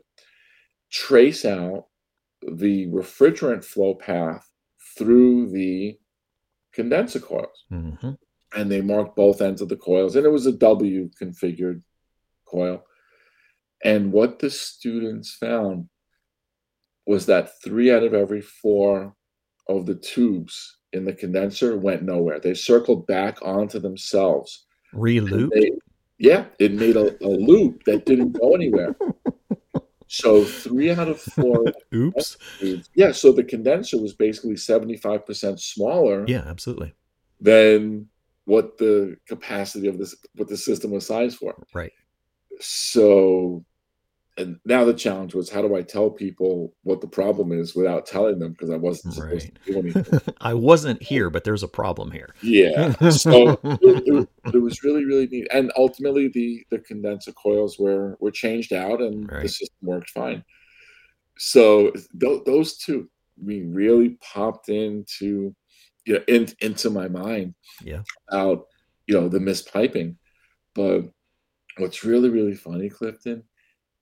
trace 0.89 1.45
out 1.45 1.87
the 2.41 2.87
refrigerant 2.87 3.65
flow 3.65 3.95
path 3.95 4.49
through 4.97 5.49
the 5.49 5.97
condenser 6.73 7.19
coils. 7.19 7.65
hmm 7.69 8.11
and 8.55 8.71
they 8.71 8.81
marked 8.81 9.15
both 9.15 9.41
ends 9.41 9.61
of 9.61 9.69
the 9.69 9.75
coils 9.75 10.15
and 10.15 10.25
it 10.25 10.29
was 10.29 10.45
a 10.45 10.51
w 10.51 11.09
configured 11.21 11.81
coil 12.45 12.83
and 13.83 14.11
what 14.11 14.39
the 14.39 14.49
students 14.49 15.33
found 15.35 15.87
was 17.05 17.25
that 17.25 17.61
three 17.63 17.91
out 17.91 18.03
of 18.03 18.13
every 18.13 18.41
four 18.41 19.15
of 19.67 19.85
the 19.85 19.95
tubes 19.95 20.77
in 20.93 21.03
the 21.05 21.13
condenser 21.13 21.77
went 21.77 22.03
nowhere 22.03 22.39
they 22.39 22.53
circled 22.53 23.05
back 23.07 23.37
onto 23.41 23.79
themselves 23.79 24.65
Reloop. 24.93 25.49
They- 25.53 25.71
yeah 26.19 26.45
it 26.59 26.73
made 26.73 26.95
a, 26.95 27.07
a 27.25 27.27
loop 27.27 27.83
that 27.85 28.05
didn't 28.05 28.39
go 28.39 28.53
anywhere 28.53 28.95
so 30.07 30.43
three 30.45 30.91
out 30.91 31.07
of 31.07 31.19
four 31.19 31.65
Oops. 31.95 32.37
tubes 32.59 32.89
yeah 32.93 33.11
so 33.11 33.31
the 33.31 33.43
condenser 33.43 33.99
was 33.99 34.13
basically 34.13 34.53
75% 34.53 35.59
smaller 35.59 36.23
Yeah, 36.27 36.43
absolutely. 36.45 36.93
than 37.41 38.07
what 38.45 38.77
the 38.77 39.17
capacity 39.27 39.87
of 39.87 39.97
this 39.97 40.15
what 40.35 40.47
the 40.47 40.57
system 40.57 40.91
was 40.91 41.05
sized 41.05 41.37
for. 41.37 41.55
Right. 41.73 41.93
So 42.59 43.63
and 44.35 44.59
now 44.65 44.83
the 44.83 44.95
challenge 44.95 45.35
was 45.35 45.49
how 45.49 45.61
do 45.61 45.75
I 45.75 45.83
tell 45.83 46.09
people 46.09 46.73
what 46.81 47.01
the 47.01 47.07
problem 47.07 47.51
is 47.51 47.75
without 47.75 48.07
telling 48.07 48.39
them 48.39 48.53
because 48.53 48.71
I 48.71 48.77
wasn't 48.77 49.13
supposed 49.13 49.31
Right. 49.45 49.59
to 49.65 49.71
do 49.73 49.79
anything. 49.79 50.19
I 50.41 50.55
wasn't 50.55 51.03
here, 51.03 51.29
but 51.29 51.43
there's 51.43 51.61
a 51.61 51.67
problem 51.67 52.09
here. 52.11 52.33
yeah. 52.41 52.93
So 53.09 53.59
it, 53.63 54.03
it, 54.07 54.29
it 54.55 54.57
was 54.57 54.83
really 54.83 55.05
really 55.05 55.27
neat, 55.27 55.47
and 55.51 55.71
ultimately 55.77 56.29
the 56.29 56.65
the 56.71 56.79
condenser 56.79 57.31
coils 57.33 57.77
were 57.77 58.17
were 58.19 58.31
changed 58.31 58.73
out, 58.73 59.01
and 59.01 59.29
the 59.29 59.47
system 59.47 59.77
worked 59.83 60.09
fine. 60.09 60.43
So 61.37 61.91
th- 62.19 62.43
those 62.45 62.77
two, 62.77 63.09
mean, 63.41 63.73
really 63.73 64.17
popped 64.21 64.69
into 64.69 65.55
you 66.05 66.15
know 66.15 66.23
in, 66.27 66.47
into 66.59 66.89
my 66.89 67.07
mind 67.07 67.55
Yeah. 67.83 68.01
about 68.29 68.67
you 69.07 69.19
know 69.19 69.29
the 69.29 69.39
mispiping. 69.39 70.15
But 70.75 71.09
what's 71.77 72.03
really 72.03 72.29
really 72.29 72.55
funny, 72.55 72.89
Clifton, 72.89 73.43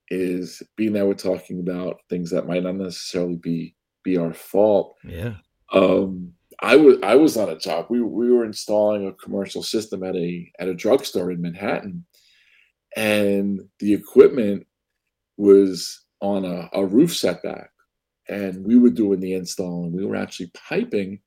is 0.09 0.61
being 0.75 0.93
that 0.93 1.05
we're 1.07 1.13
talking 1.13 1.59
about 1.59 2.01
things 2.09 2.29
that 2.31 2.47
might 2.47 2.63
not 2.63 2.75
necessarily 2.75 3.35
be 3.37 3.75
be 4.03 4.17
our 4.17 4.33
fault. 4.33 4.97
Yeah. 5.03 5.35
Um, 5.71 6.33
I 6.61 6.75
was 6.75 6.97
I 7.01 7.15
was 7.15 7.37
on 7.37 7.49
a 7.49 7.57
job. 7.57 7.87
We 7.89 8.01
we 8.01 8.31
were 8.31 8.45
installing 8.45 9.07
a 9.07 9.13
commercial 9.13 9.63
system 9.63 10.03
at 10.03 10.15
a 10.15 10.51
at 10.59 10.67
a 10.67 10.73
drugstore 10.75 11.31
in 11.31 11.41
Manhattan, 11.41 12.05
and 12.95 13.61
the 13.79 13.93
equipment 13.93 14.67
was 15.37 16.05
on 16.19 16.45
a, 16.45 16.69
a 16.73 16.85
roof 16.85 17.15
setback, 17.15 17.71
and 18.29 18.63
we 18.65 18.77
were 18.77 18.89
doing 18.91 19.19
the 19.19 19.33
install, 19.33 19.85
and 19.85 19.93
we 19.93 20.05
were 20.05 20.15
actually 20.15 20.51
piping 20.53 21.19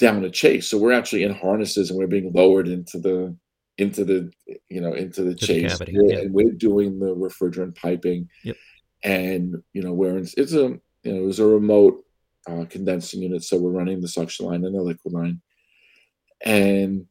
down 0.00 0.24
a 0.24 0.30
chase. 0.30 0.68
So 0.68 0.78
we're 0.78 0.92
actually 1.00 1.22
in 1.22 1.32
harnesses, 1.34 1.90
and 1.90 1.98
we're 1.98 2.06
being 2.08 2.32
lowered 2.32 2.66
into 2.68 2.98
the 2.98 3.36
into 3.78 4.04
the 4.04 4.30
you 4.68 4.80
know 4.80 4.92
into 4.94 5.22
the 5.22 5.30
the 5.30 5.36
chase, 5.36 5.72
cavity, 5.78 5.96
We're- 5.96 6.12
yeah. 6.14 6.18
and 6.22 6.34
we're 6.34 6.52
doing 6.52 6.98
the 6.98 7.14
refrigerant 7.14 7.76
piping. 7.76 8.28
Yep. 8.44 8.56
And 9.04 9.62
you 9.72 9.82
know 9.82 9.92
we're 9.92 10.18
in, 10.18 10.26
it's 10.36 10.52
a 10.54 10.66
you 11.04 11.12
know 11.12 11.20
it 11.22 11.24
was 11.24 11.38
a 11.38 11.46
remote 11.46 12.02
uh, 12.48 12.64
condensing 12.68 13.22
unit. 13.22 13.44
So 13.44 13.56
we're 13.58 13.70
running 13.70 14.00
the 14.00 14.08
suction 14.08 14.46
line 14.46 14.64
and 14.64 14.74
the 14.74 14.82
liquid 14.82 15.14
line. 15.14 15.40
And 16.44 17.06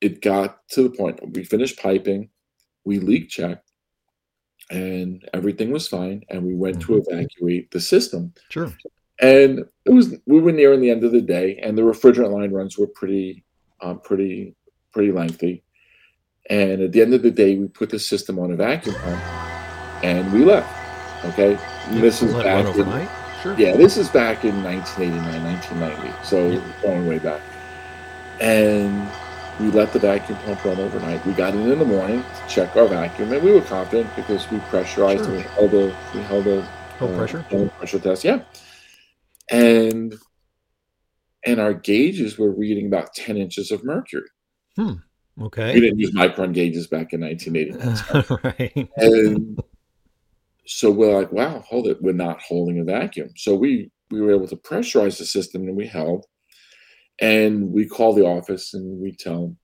it 0.00 0.20
got 0.20 0.58
to 0.70 0.82
the 0.84 0.90
point 0.90 1.18
we 1.34 1.42
finished 1.44 1.78
piping, 1.78 2.28
we 2.84 2.98
leak 2.98 3.28
checked, 3.30 3.70
and 4.70 5.26
everything 5.32 5.70
was 5.70 5.88
fine. 5.88 6.22
And 6.28 6.44
we 6.44 6.54
went 6.54 6.80
to 6.82 6.88
Mhm. 6.92 7.04
evacuate 7.06 7.70
the 7.70 7.80
system. 7.80 8.32
Sure. 8.50 8.70
And 9.20 9.64
it 9.84 9.90
was 9.90 10.14
we 10.26 10.40
were 10.40 10.52
nearing 10.52 10.80
the 10.80 10.90
end 10.90 11.04
of 11.04 11.12
the 11.12 11.20
day, 11.20 11.58
and 11.62 11.76
the 11.78 11.82
refrigerant 11.82 12.32
line 12.32 12.50
runs 12.52 12.76
were 12.76 12.86
pretty, 12.88 13.44
um, 13.80 14.00
pretty, 14.00 14.54
pretty 14.92 15.12
lengthy. 15.12 15.62
And 16.50 16.82
at 16.82 16.92
the 16.92 17.00
end 17.00 17.14
of 17.14 17.22
the 17.22 17.30
day, 17.30 17.56
we 17.56 17.68
put 17.68 17.90
the 17.90 17.98
system 17.98 18.38
on 18.38 18.50
a 18.52 18.56
vacuum 18.56 18.94
pump, 18.96 19.22
and 20.04 20.32
we 20.32 20.44
left. 20.44 20.68
Okay, 21.26 21.56
And 21.88 22.02
this 22.02 22.22
is 22.22 22.34
back 22.34 22.66
in- 22.76 23.08
Sure. 23.42 23.54
yeah, 23.58 23.76
this 23.76 23.96
is 23.96 24.08
back 24.10 24.44
in 24.44 24.62
1989, 24.62 25.42
1990. 25.42 26.12
So 26.22 26.50
Yeah. 26.50 26.60
going 26.82 27.06
way 27.06 27.18
back. 27.18 27.40
And 28.40 29.06
we 29.60 29.66
let 29.70 29.92
the 29.92 29.98
vacuum 30.00 30.36
pump 30.44 30.64
run 30.64 30.78
overnight. 30.80 31.24
We 31.26 31.32
got 31.32 31.54
in 31.54 31.70
in 31.70 31.78
the 31.78 31.84
morning 31.84 32.22
to 32.22 32.48
check 32.54 32.74
our 32.76 32.86
vacuum, 32.86 33.32
and 33.32 33.42
we 33.42 33.52
were 33.52 33.60
confident 33.60 34.14
because 34.16 34.50
we 34.50 34.58
pressurized 34.70 35.24
Sure. 35.24 35.34
and 35.34 35.44
we 35.44 35.48
held 35.50 35.74
a 35.74 35.96
we 36.14 36.20
held 36.22 36.46
a 36.46 36.66
Low 37.00 37.08
uh, 37.12 37.16
pressure. 37.16 37.44
pressure 37.78 37.98
test. 37.98 38.24
Yeah, 38.24 38.40
and 39.50 40.14
and 41.46 41.60
our 41.60 41.74
gauges 41.74 42.38
were 42.38 42.50
reading 42.50 42.86
about 42.86 43.14
10 43.14 43.36
inches 43.36 43.70
of 43.70 43.84
mercury. 43.84 44.22
We 44.78 44.96
Okay. 45.42 45.74
We 45.74 45.80
didn't 45.80 45.98
use 45.98 46.14
micron 46.14 46.54
gauges 46.54 46.86
back 46.86 47.12
in 47.12 47.20
1980. 47.20 48.34
right. 48.58 48.88
and 48.96 49.60
so 50.66 50.90
we're 50.90 51.14
like, 51.14 51.32
wow, 51.32 51.60
hold 51.60 51.88
it, 51.88 52.00
we're 52.00 52.12
not 52.12 52.40
holding 52.40 52.78
a 52.78 52.84
vacuum. 52.84 53.30
So 53.36 53.54
we 53.54 53.90
we 54.10 54.20
were 54.20 54.34
able 54.34 54.46
to 54.48 54.56
pressurize 54.56 55.18
the 55.18 55.26
system 55.26 55.62
and 55.62 55.76
we 55.76 55.86
held. 55.86 56.26
And 57.20 57.70
we 57.70 57.86
call 57.86 58.12
the 58.12 58.26
office 58.26 58.74
and 58.74 59.00
we 59.00 59.12
tell 59.12 59.56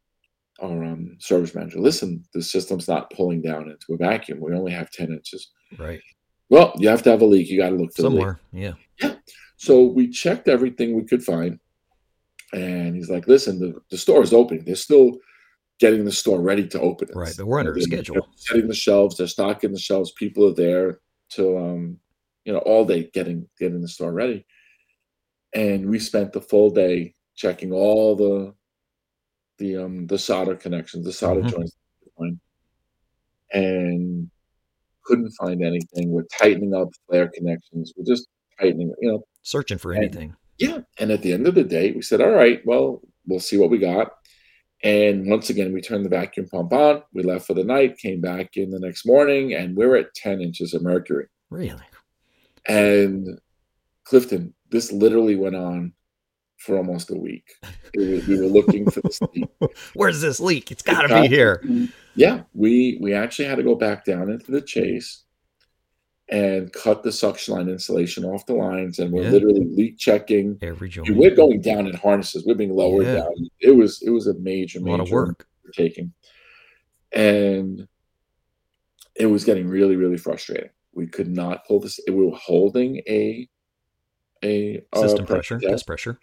our 0.63 0.85
um, 0.85 1.17
service 1.19 1.55
manager, 1.55 1.81
listen, 1.81 2.25
the 2.35 2.43
system's 2.43 2.87
not 2.89 3.11
pulling 3.11 3.43
down 3.43 3.69
into 3.69 3.93
a 3.93 3.97
vacuum. 3.97 4.41
We 4.41 4.55
only 4.55 4.73
have 4.73 4.91
10 4.91 5.09
inches. 5.09 5.51
Right. 5.79 6.01
Well, 6.49 6.73
you 6.79 6.89
have 6.89 7.03
to 7.05 7.11
have 7.11 7.23
a 7.23 7.25
leak. 7.25 7.49
You 7.49 7.59
got 7.59 7.71
to 7.71 7.77
look 7.77 7.95
for 7.95 8.03
somewhere. 8.03 8.41
Yeah. 8.53 8.75
Yeah. 9.01 9.15
So 9.61 9.83
we 9.83 10.09
checked 10.09 10.49
everything 10.49 10.97
we 10.97 11.05
could 11.05 11.23
find. 11.23 11.61
And 12.55 12.97
he's 12.97 13.11
like, 13.11 13.29
listen, 13.29 13.59
the, 13.59 13.79
the 13.91 13.99
store 13.99 14.23
is 14.23 14.33
open. 14.33 14.65
They're 14.65 14.75
still 14.75 15.19
getting 15.79 16.07
the 16.07 16.13
store 16.13 16.41
ready 16.41 16.67
to 16.69 16.81
open 16.81 17.11
it. 17.11 17.15
Right. 17.15 17.35
But 17.37 17.47
we're 17.47 17.59
under 17.59 17.75
a 17.75 17.83
schedule. 17.83 18.15
They're 18.15 18.23
Setting 18.37 18.69
the 18.69 18.75
shelves, 18.75 19.19
they're 19.19 19.27
stocking 19.27 19.73
the 19.73 19.79
shelves. 19.79 20.13
People 20.13 20.49
are 20.49 20.55
there 20.55 21.01
till 21.29 21.59
um, 21.59 21.99
you 22.47 22.55
know, 22.55 22.61
all 22.61 22.87
day 22.87 23.11
getting 23.13 23.47
getting 23.59 23.83
the 23.83 23.89
store 23.89 24.13
ready. 24.15 24.47
And 25.53 25.91
we 25.91 25.99
spent 25.99 26.33
the 26.33 26.41
full 26.41 26.71
day 26.71 27.15
checking 27.37 27.71
all 27.71 28.17
the 28.17 28.55
the 29.59 29.77
um 29.77 30.07
the 30.07 30.19
solder 30.19 30.57
connections, 30.57 31.05
the 31.05 31.13
solder 31.13 31.43
Mhm. 31.43 31.51
joints, 31.51 31.77
and 33.53 34.31
couldn't 35.05 35.33
find 35.33 35.63
anything. 35.63 36.11
We're 36.11 36.25
tightening 36.39 36.73
up 36.75 36.89
the 36.89 36.99
flare 37.09 37.29
connections. 37.29 37.93
We're 37.95 38.07
just 38.07 38.27
tightening, 38.59 38.95
you 39.03 39.13
know. 39.13 39.25
Searching 39.43 39.79
for 39.79 39.93
And- 39.93 40.05
anything. 40.05 40.37
Yeah. 40.59 40.81
And 40.99 41.11
at 41.11 41.23
the 41.23 41.33
end 41.33 41.47
of 41.47 41.55
the 41.55 41.65
day, 41.65 41.93
we 41.93 42.03
said, 42.03 42.21
all 42.21 42.31
right, 42.33 42.61
well, 42.67 43.01
we'll 43.27 43.41
see 43.41 43.57
what 43.57 43.71
we 43.71 43.79
got. 43.79 44.13
And 44.83 45.27
once 45.29 45.49
again, 45.51 45.73
we 45.73 45.81
turned 45.81 46.05
the 46.05 46.11
vacuum 46.11 46.47
pump 46.49 46.73
on. 46.73 47.03
We 47.15 47.23
left 47.23 47.47
for 47.47 47.55
the 47.55 47.65
night, 47.65 47.97
came 47.99 48.21
back 48.21 48.57
in 48.57 48.71
the 48.71 48.79
next 48.79 49.07
morning, 49.07 49.55
and 49.55 49.77
we're 49.77 49.97
at 49.97 50.15
10 50.15 50.41
inches 50.43 50.75
of 50.75 50.83
mercury. 50.83 51.27
Really? 51.51 51.81
And 52.67 53.39
Clifton, 54.05 54.55
this 54.71 54.93
literally 54.93 55.37
went 55.37 55.57
on 55.57 55.93
for 56.59 56.77
almost 56.77 57.11
a 57.11 57.15
week. 57.15 57.49
Was, 57.97 58.27
we 58.27 58.39
were 58.39 58.47
looking 58.47 58.91
for 58.91 59.01
this 59.01 59.21
leak. 59.35 59.49
Where's 59.95 60.21
this 60.21 60.41
leak? 60.41 60.71
It's 60.71 60.83
got 60.83 61.03
to 61.03 61.23
be 61.23 61.29
here. 61.29 61.63
Yeah, 62.15 62.43
we 62.55 62.99
we 63.01 63.15
actually 63.15 63.49
had 63.49 63.57
to 63.57 63.63
go 63.63 63.75
back 63.75 64.05
down 64.05 64.31
into 64.31 64.51
the 64.51 64.61
chase 64.61 65.25
and 66.31 66.73
cut 66.73 67.03
the 67.03 67.11
suction 67.11 67.55
line 67.55 67.69
insulation 67.69 68.25
off 68.25 68.47
the 68.47 68.55
lines, 68.55 68.99
and 69.01 69.13
we're 69.13 69.25
Yeah. 69.25 69.31
literally 69.31 69.65
leak 69.65 69.99
checking. 69.99 70.59
Every 70.63 70.89
joint. 70.89 71.09
Dude, 71.09 71.17
We're 71.17 71.35
going 71.35 71.61
down 71.61 71.87
in 71.89 71.95
harnesses. 71.95 72.47
We're 72.47 72.55
being 72.55 72.73
lowered 72.75 73.07
Yeah. 73.07 73.15
down. 73.17 73.51
It 73.61 73.73
was 73.73 74.01
it 74.03 74.11
was 74.11 74.27
a 74.29 74.35
major 74.39 74.79
a 74.79 74.83
major 74.83 74.97
lot 74.97 75.01
of 75.01 75.11
work. 75.11 75.47
taking, 75.75 76.13
and 77.13 77.87
it 79.17 79.27
was 79.27 79.45
getting 79.45 79.69
really 79.69 79.97
really 79.97 80.17
frustrating. 80.19 80.71
We 80.93 81.07
could 81.07 81.29
not 81.29 81.67
pull 81.67 81.81
this. 81.81 81.99
We 82.07 82.15
were 82.15 82.37
holding 82.37 82.99
a 83.09 83.49
a 84.43 84.83
uh, 84.93 85.01
System 85.03 85.27
pressure, 85.27 85.59
test, 85.59 85.71
test 85.71 85.87
pressure. 85.87 86.19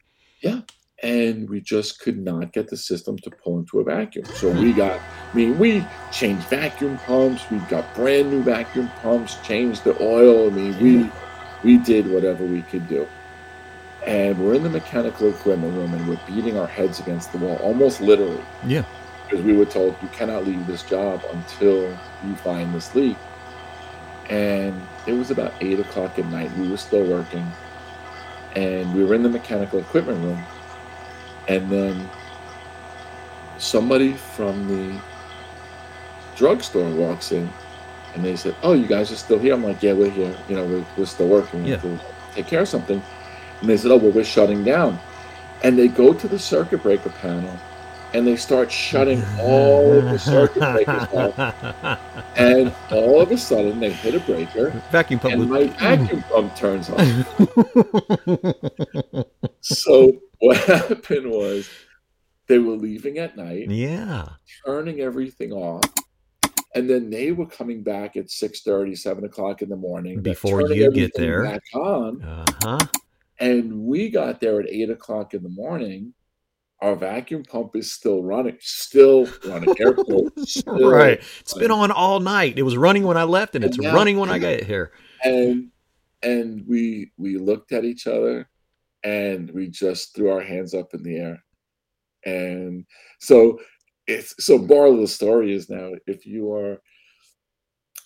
And 1.04 1.48
we 1.50 1.62
just 1.62 2.00
could 2.00 2.18
not 2.18 2.52
get 2.54 2.70
the 2.70 2.78
system 2.78 3.18
to 3.20 3.30
pull 3.30 3.60
into 3.60 3.80
a 3.80 3.84
vacuum. 3.84 4.26
So 4.36 4.50
we 4.50 4.74
got, 4.74 5.00
I 5.00 5.36
mean, 5.36 5.60
we 5.60 5.86
changed 6.12 6.48
vacuum 6.48 6.98
pumps. 7.00 7.50
We 7.52 7.60
got 7.70 7.94
brand 7.94 8.32
new 8.32 8.42
vacuum 8.42 8.90
pumps. 9.02 9.36
Changed 9.44 9.84
the 9.84 9.96
oil. 10.02 10.48
I 10.48 10.50
mean, 10.50 10.80
we 10.80 11.12
we 11.64 11.78
did 11.78 12.10
whatever 12.12 12.46
we 12.46 12.62
could 12.64 12.88
do. 12.88 13.08
And 14.06 14.40
we're 14.40 14.54
in 14.54 14.64
the 14.64 14.70
mechanical 14.70 15.30
equipment 15.30 15.76
room, 15.76 15.94
and 15.94 16.08
we're 16.08 16.20
beating 16.26 16.58
our 16.58 16.68
heads 16.68 17.00
against 17.00 17.32
the 17.32 17.40
wall, 17.40 17.58
almost 17.58 18.00
literally, 18.00 18.42
Yeah. 18.66 18.86
because 19.24 19.44
we 19.44 19.54
were 19.54 19.66
told 19.66 19.96
you 20.02 20.08
cannot 20.10 20.46
leave 20.48 20.66
this 20.66 20.82
job 20.84 21.22
until 21.34 21.90
you 22.26 22.36
find 22.38 22.74
this 22.74 22.96
leak. 22.96 23.18
And 24.30 24.82
it 25.08 25.14
was 25.14 25.30
about 25.30 25.54
eight 25.62 25.80
o'clock 25.80 26.18
at 26.20 26.26
night. 26.28 26.52
We 26.58 26.70
were 26.70 26.78
still 26.78 27.04
working, 27.06 27.46
and 28.56 28.94
we 28.96 29.04
were 29.04 29.14
in 29.14 29.24
the 29.24 29.30
mechanical 29.30 29.80
equipment 29.80 30.24
room. 30.24 30.42
And 31.48 31.70
then 31.70 32.10
somebody 33.58 34.14
from 34.14 34.68
the 34.68 35.00
drugstore 36.36 36.90
walks 36.90 37.32
in, 37.32 37.50
and 38.14 38.24
they 38.24 38.36
said, 38.36 38.56
"Oh, 38.64 38.74
you 38.74 38.88
guys 38.88 39.12
are 39.12 39.16
still 39.16 39.40
here." 39.40 39.54
I'm 39.54 39.64
like, 39.64 39.82
"Yeah, 39.82 39.94
we're 39.94 40.10
here. 40.10 40.36
You 40.48 40.56
know, 40.56 40.66
we're, 40.66 40.86
we're 40.98 41.06
still 41.06 41.28
working. 41.28 41.64
We 41.64 41.72
have 41.72 41.82
to 41.82 42.00
take 42.34 42.48
care 42.48 42.62
of 42.62 42.68
something." 42.68 43.02
And 43.62 43.70
they 43.70 43.78
said, 43.78 43.92
"Oh, 43.92 43.98
well, 43.98 44.12
we're 44.12 44.24
shutting 44.24 44.64
down." 44.64 45.00
And 45.64 45.78
they 45.78 45.88
go 45.88 46.14
to 46.14 46.28
the 46.28 46.38
circuit 46.38 46.84
breaker 46.84 47.10
panel, 47.10 47.58
and 48.18 48.26
they 48.26 48.36
start 48.36 48.72
shutting 48.72 49.24
all 49.40 49.94
of 49.94 50.06
the 50.06 50.18
circuit 50.18 50.60
breakers 50.60 51.08
off. 51.14 52.00
And 52.36 52.74
all 52.90 53.22
of 53.22 53.30
a 53.32 53.38
sudden, 53.38 53.80
they 53.80 53.92
hit 53.92 54.16
a 54.16 54.20
breaker, 54.22 54.72
Vacuum 54.92 55.20
pump 55.20 55.36
and 55.36 55.48
my 55.48 55.68
vacuum 55.68 56.24
pump 56.24 56.56
turns 56.56 56.90
on. 56.90 57.26
So 59.62 60.14
what 60.40 60.58
happened 60.58 61.30
was 61.30 61.70
they 62.48 62.58
were 62.58 62.76
leaving 62.76 63.18
at 63.18 63.36
night, 63.36 63.70
yeah. 63.70 64.30
turning 64.66 65.02
everything 65.02 65.52
off, 65.52 65.84
and 66.74 66.90
then 66.90 67.10
they 67.10 67.34
were 67.34 67.46
coming 67.46 67.84
back 67.84 68.16
at 68.16 68.32
6 68.32 68.64
7 68.64 69.26
o'clock 69.26 69.62
in 69.62 69.70
the 69.70 69.76
morning. 69.76 70.22
Before 70.22 70.62
you 70.72 70.90
get 70.92 71.12
there. 71.16 71.44
Back 71.44 71.64
on. 71.74 72.24
Uh 72.24 72.46
huh. 72.64 72.80
And 73.40 73.74
we 73.82 74.10
got 74.10 74.40
there 74.40 74.62
at 74.62 74.70
8 74.70 74.90
o'clock 74.90 75.34
in 75.34 75.44
the 75.44 75.50
morning. 75.50 76.14
Our 76.82 76.96
vacuum 76.96 77.44
pump 77.44 77.76
is 77.76 77.92
still 77.92 78.22
running, 78.24 78.58
still 78.60 79.28
running. 79.48 79.74
Air 79.80 79.94
quote, 79.96 80.38
still 80.48 80.90
Right. 80.90 81.20
It's 81.40 81.54
been 81.56 81.72
on 81.72 81.92
all 81.92 82.20
night. 82.20 82.58
It 82.60 82.64
was 82.64 82.78
running 82.78 83.04
when 83.04 83.18
I 83.18 83.24
left, 83.24 83.56
and 83.56 83.66
it's 83.66 83.78
now- 83.80 83.94
running 83.96 84.18
when 84.20 84.30
I 84.30 84.38
get 84.38 84.64
here. 84.64 84.92
and 85.24 85.70
and 86.24 86.64
we 86.68 87.12
we 87.18 87.38
looked 87.38 87.72
at 87.72 87.84
each 87.86 88.06
other 88.08 88.50
and 89.04 89.50
we 89.52 89.68
just 89.70 90.16
threw 90.16 90.30
our 90.32 90.42
hands 90.42 90.74
up 90.74 90.94
in 90.96 91.04
the 91.04 91.16
air 91.18 91.44
and 92.26 92.84
so 93.20 93.60
it's 94.08 94.34
so 94.44 94.58
moral 94.58 94.96
of 94.96 95.00
the 95.02 95.08
story 95.08 95.54
is 95.54 95.70
now 95.70 95.92
if 96.08 96.26
you 96.26 96.52
are 96.52 96.82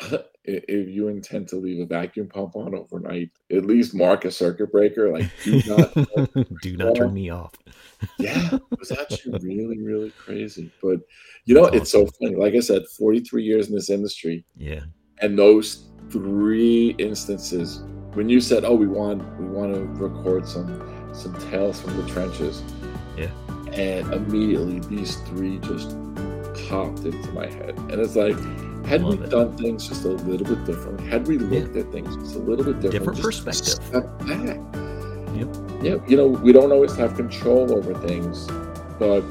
if 0.44 0.90
you 0.90 1.08
intend 1.08 1.48
to 1.48 1.56
leave 1.56 1.80
a 1.82 1.86
vacuum 1.86 2.28
pump 2.28 2.56
on 2.56 2.74
overnight 2.74 3.30
at 3.52 3.66
least 3.66 3.94
mark 3.94 4.26
a 4.26 4.32
circuit 4.32 4.72
breaker 4.72 5.12
like 5.12 5.30
do 5.44 5.62
not 5.68 5.94
Do 6.62 6.78
not 6.78 6.96
turn 6.96 7.14
me 7.14 7.30
off. 7.30 7.54
yeah 8.18 8.56
it 8.56 8.80
was 8.80 8.92
actually 8.92 9.38
really 9.44 9.80
really 9.80 10.10
crazy 10.12 10.72
but 10.82 11.00
you 11.46 11.54
know 11.54 11.66
That's 11.66 11.78
it's 11.78 11.92
so 11.92 12.08
funny 12.20 12.36
like 12.36 12.56
i 12.56 12.60
said 12.60 12.84
43 12.98 13.44
years 13.44 13.68
in 13.70 13.76
this 13.76 13.90
industry 13.92 14.44
Yeah. 14.58 14.82
and 15.20 15.38
those 15.38 15.90
three 16.10 16.96
instances 16.98 17.84
when 18.14 18.28
you 18.28 18.42
said 18.42 18.66
oh 18.66 18.74
we 18.74 18.88
want 18.88 19.22
we 19.40 19.46
want 19.46 19.74
to 19.76 19.82
record 20.04 20.48
some 20.48 20.70
some 21.14 21.36
tales 21.52 21.80
from 21.82 21.96
the 21.98 22.08
trenches 22.12 22.64
Yeah. 23.16 23.30
and 23.74 24.12
immediately 24.12 24.80
these 24.80 25.18
three 25.28 25.60
just 25.60 25.96
popped 26.68 27.02
into 27.06 27.32
my 27.34 27.46
head 27.48 27.78
and 27.78 27.94
it's 27.94 28.16
like 28.16 28.36
had 28.86 29.04
we 29.04 29.14
it. 29.16 29.30
done 29.30 29.56
things 29.58 29.88
just 29.88 30.06
a 30.06 30.10
little 30.10 30.46
bit 30.56 30.66
differently 30.66 31.08
had 31.08 31.28
we 31.28 31.38
looked 31.38 31.76
at 31.76 31.92
things 31.92 32.16
just 32.18 32.36
a 32.36 32.40
little 32.40 32.66
bit 32.66 32.80
different 32.82 33.16
Different 33.16 33.22
perspective. 33.22 33.84
step 33.86 34.20
back 34.20 34.58
Yep. 35.36 35.48
yeah 35.82 35.96
you 36.08 36.18
know 36.18 36.28
we 36.28 36.52
don't 36.52 36.72
always 36.72 36.96
have 36.98 37.16
control 37.16 37.72
over 37.74 37.94
things 38.08 38.48
but 39.00 39.22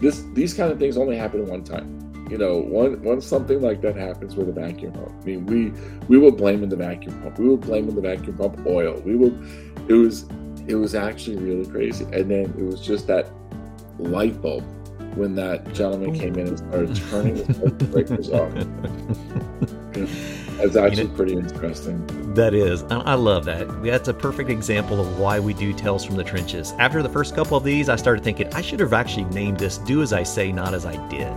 this 0.00 0.22
these 0.34 0.54
kind 0.54 0.70
of 0.72 0.78
things 0.78 0.96
only 0.96 1.16
happen 1.16 1.46
one 1.46 1.64
time 1.64 2.00
you 2.30 2.38
know, 2.38 2.56
one 2.56 3.02
once 3.02 3.26
something 3.26 3.60
like 3.60 3.82
that 3.82 3.96
happens 3.96 4.34
with 4.34 4.48
a 4.48 4.52
vacuum 4.52 4.92
pump, 4.92 5.12
I 5.20 5.24
mean, 5.26 5.44
we 5.44 5.72
we 6.08 6.16
were 6.16 6.32
blaming 6.32 6.70
the 6.70 6.74
vacuum 6.76 7.20
pump. 7.20 7.38
We 7.38 7.50
were 7.50 7.58
blaming 7.58 7.94
the 7.94 8.00
vacuum 8.00 8.38
pump 8.38 8.66
oil. 8.66 8.94
We 9.04 9.14
were, 9.14 9.30
it 9.88 9.92
was, 9.92 10.24
it 10.66 10.74
was 10.74 10.94
actually 10.94 11.36
really 11.36 11.66
crazy. 11.70 12.04
And 12.14 12.30
then 12.30 12.44
it 12.58 12.62
was 12.64 12.80
just 12.80 13.06
that 13.08 13.28
light 13.98 14.40
bulb 14.40 14.64
when 15.16 15.34
that 15.36 15.72
gentleman 15.72 16.14
came 16.14 16.36
in 16.36 16.48
and 16.48 16.58
started 16.58 16.96
turning 17.10 17.34
the 17.36 17.84
breakers 17.92 18.30
off. 18.30 18.52
It's 20.60 20.76
actually 20.76 21.08
pretty 21.08 21.34
interesting. 21.34 22.34
That 22.34 22.54
is. 22.54 22.82
I 22.84 22.98
I 23.00 23.14
love 23.14 23.44
that. 23.44 23.82
That's 23.82 24.08
a 24.08 24.14
perfect 24.14 24.50
example 24.50 25.00
of 25.00 25.18
why 25.18 25.38
we 25.38 25.54
do 25.54 25.72
Tales 25.72 26.04
from 26.04 26.16
the 26.16 26.24
Trenches. 26.24 26.72
After 26.78 27.02
the 27.02 27.08
first 27.08 27.34
couple 27.34 27.56
of 27.56 27.64
these, 27.64 27.88
I 27.88 27.96
started 27.96 28.24
thinking 28.24 28.52
I 28.54 28.60
should 28.60 28.80
have 28.80 28.92
actually 28.92 29.24
named 29.26 29.58
this 29.58 29.78
Do 29.78 30.02
As 30.02 30.12
I 30.12 30.22
Say, 30.22 30.52
Not 30.52 30.74
As 30.74 30.86
I 30.86 30.96
Did. 31.08 31.32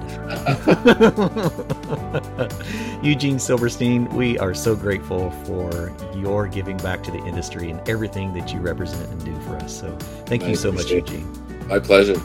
Eugene 3.04 3.38
Silberstein, 3.38 4.08
we 4.10 4.40
are 4.40 4.54
so 4.54 4.76
grateful 4.76 5.32
for 5.46 5.94
your 6.16 6.48
giving 6.48 6.78
back 6.78 7.04
to 7.04 7.12
the 7.12 7.24
industry 7.26 7.70
and 7.70 7.88
everything 7.88 8.34
that 8.34 8.54
you 8.54 8.60
represent 8.60 9.08
and 9.10 9.24
do 9.24 9.40
for 9.42 9.56
us. 9.58 9.80
So 9.80 9.96
thank 10.26 10.44
I 10.44 10.48
you 10.48 10.56
so 10.56 10.72
much, 10.72 10.92
it. 10.92 11.10
Eugene. 11.10 11.68
My 11.68 11.80
pleasure. 11.80 12.20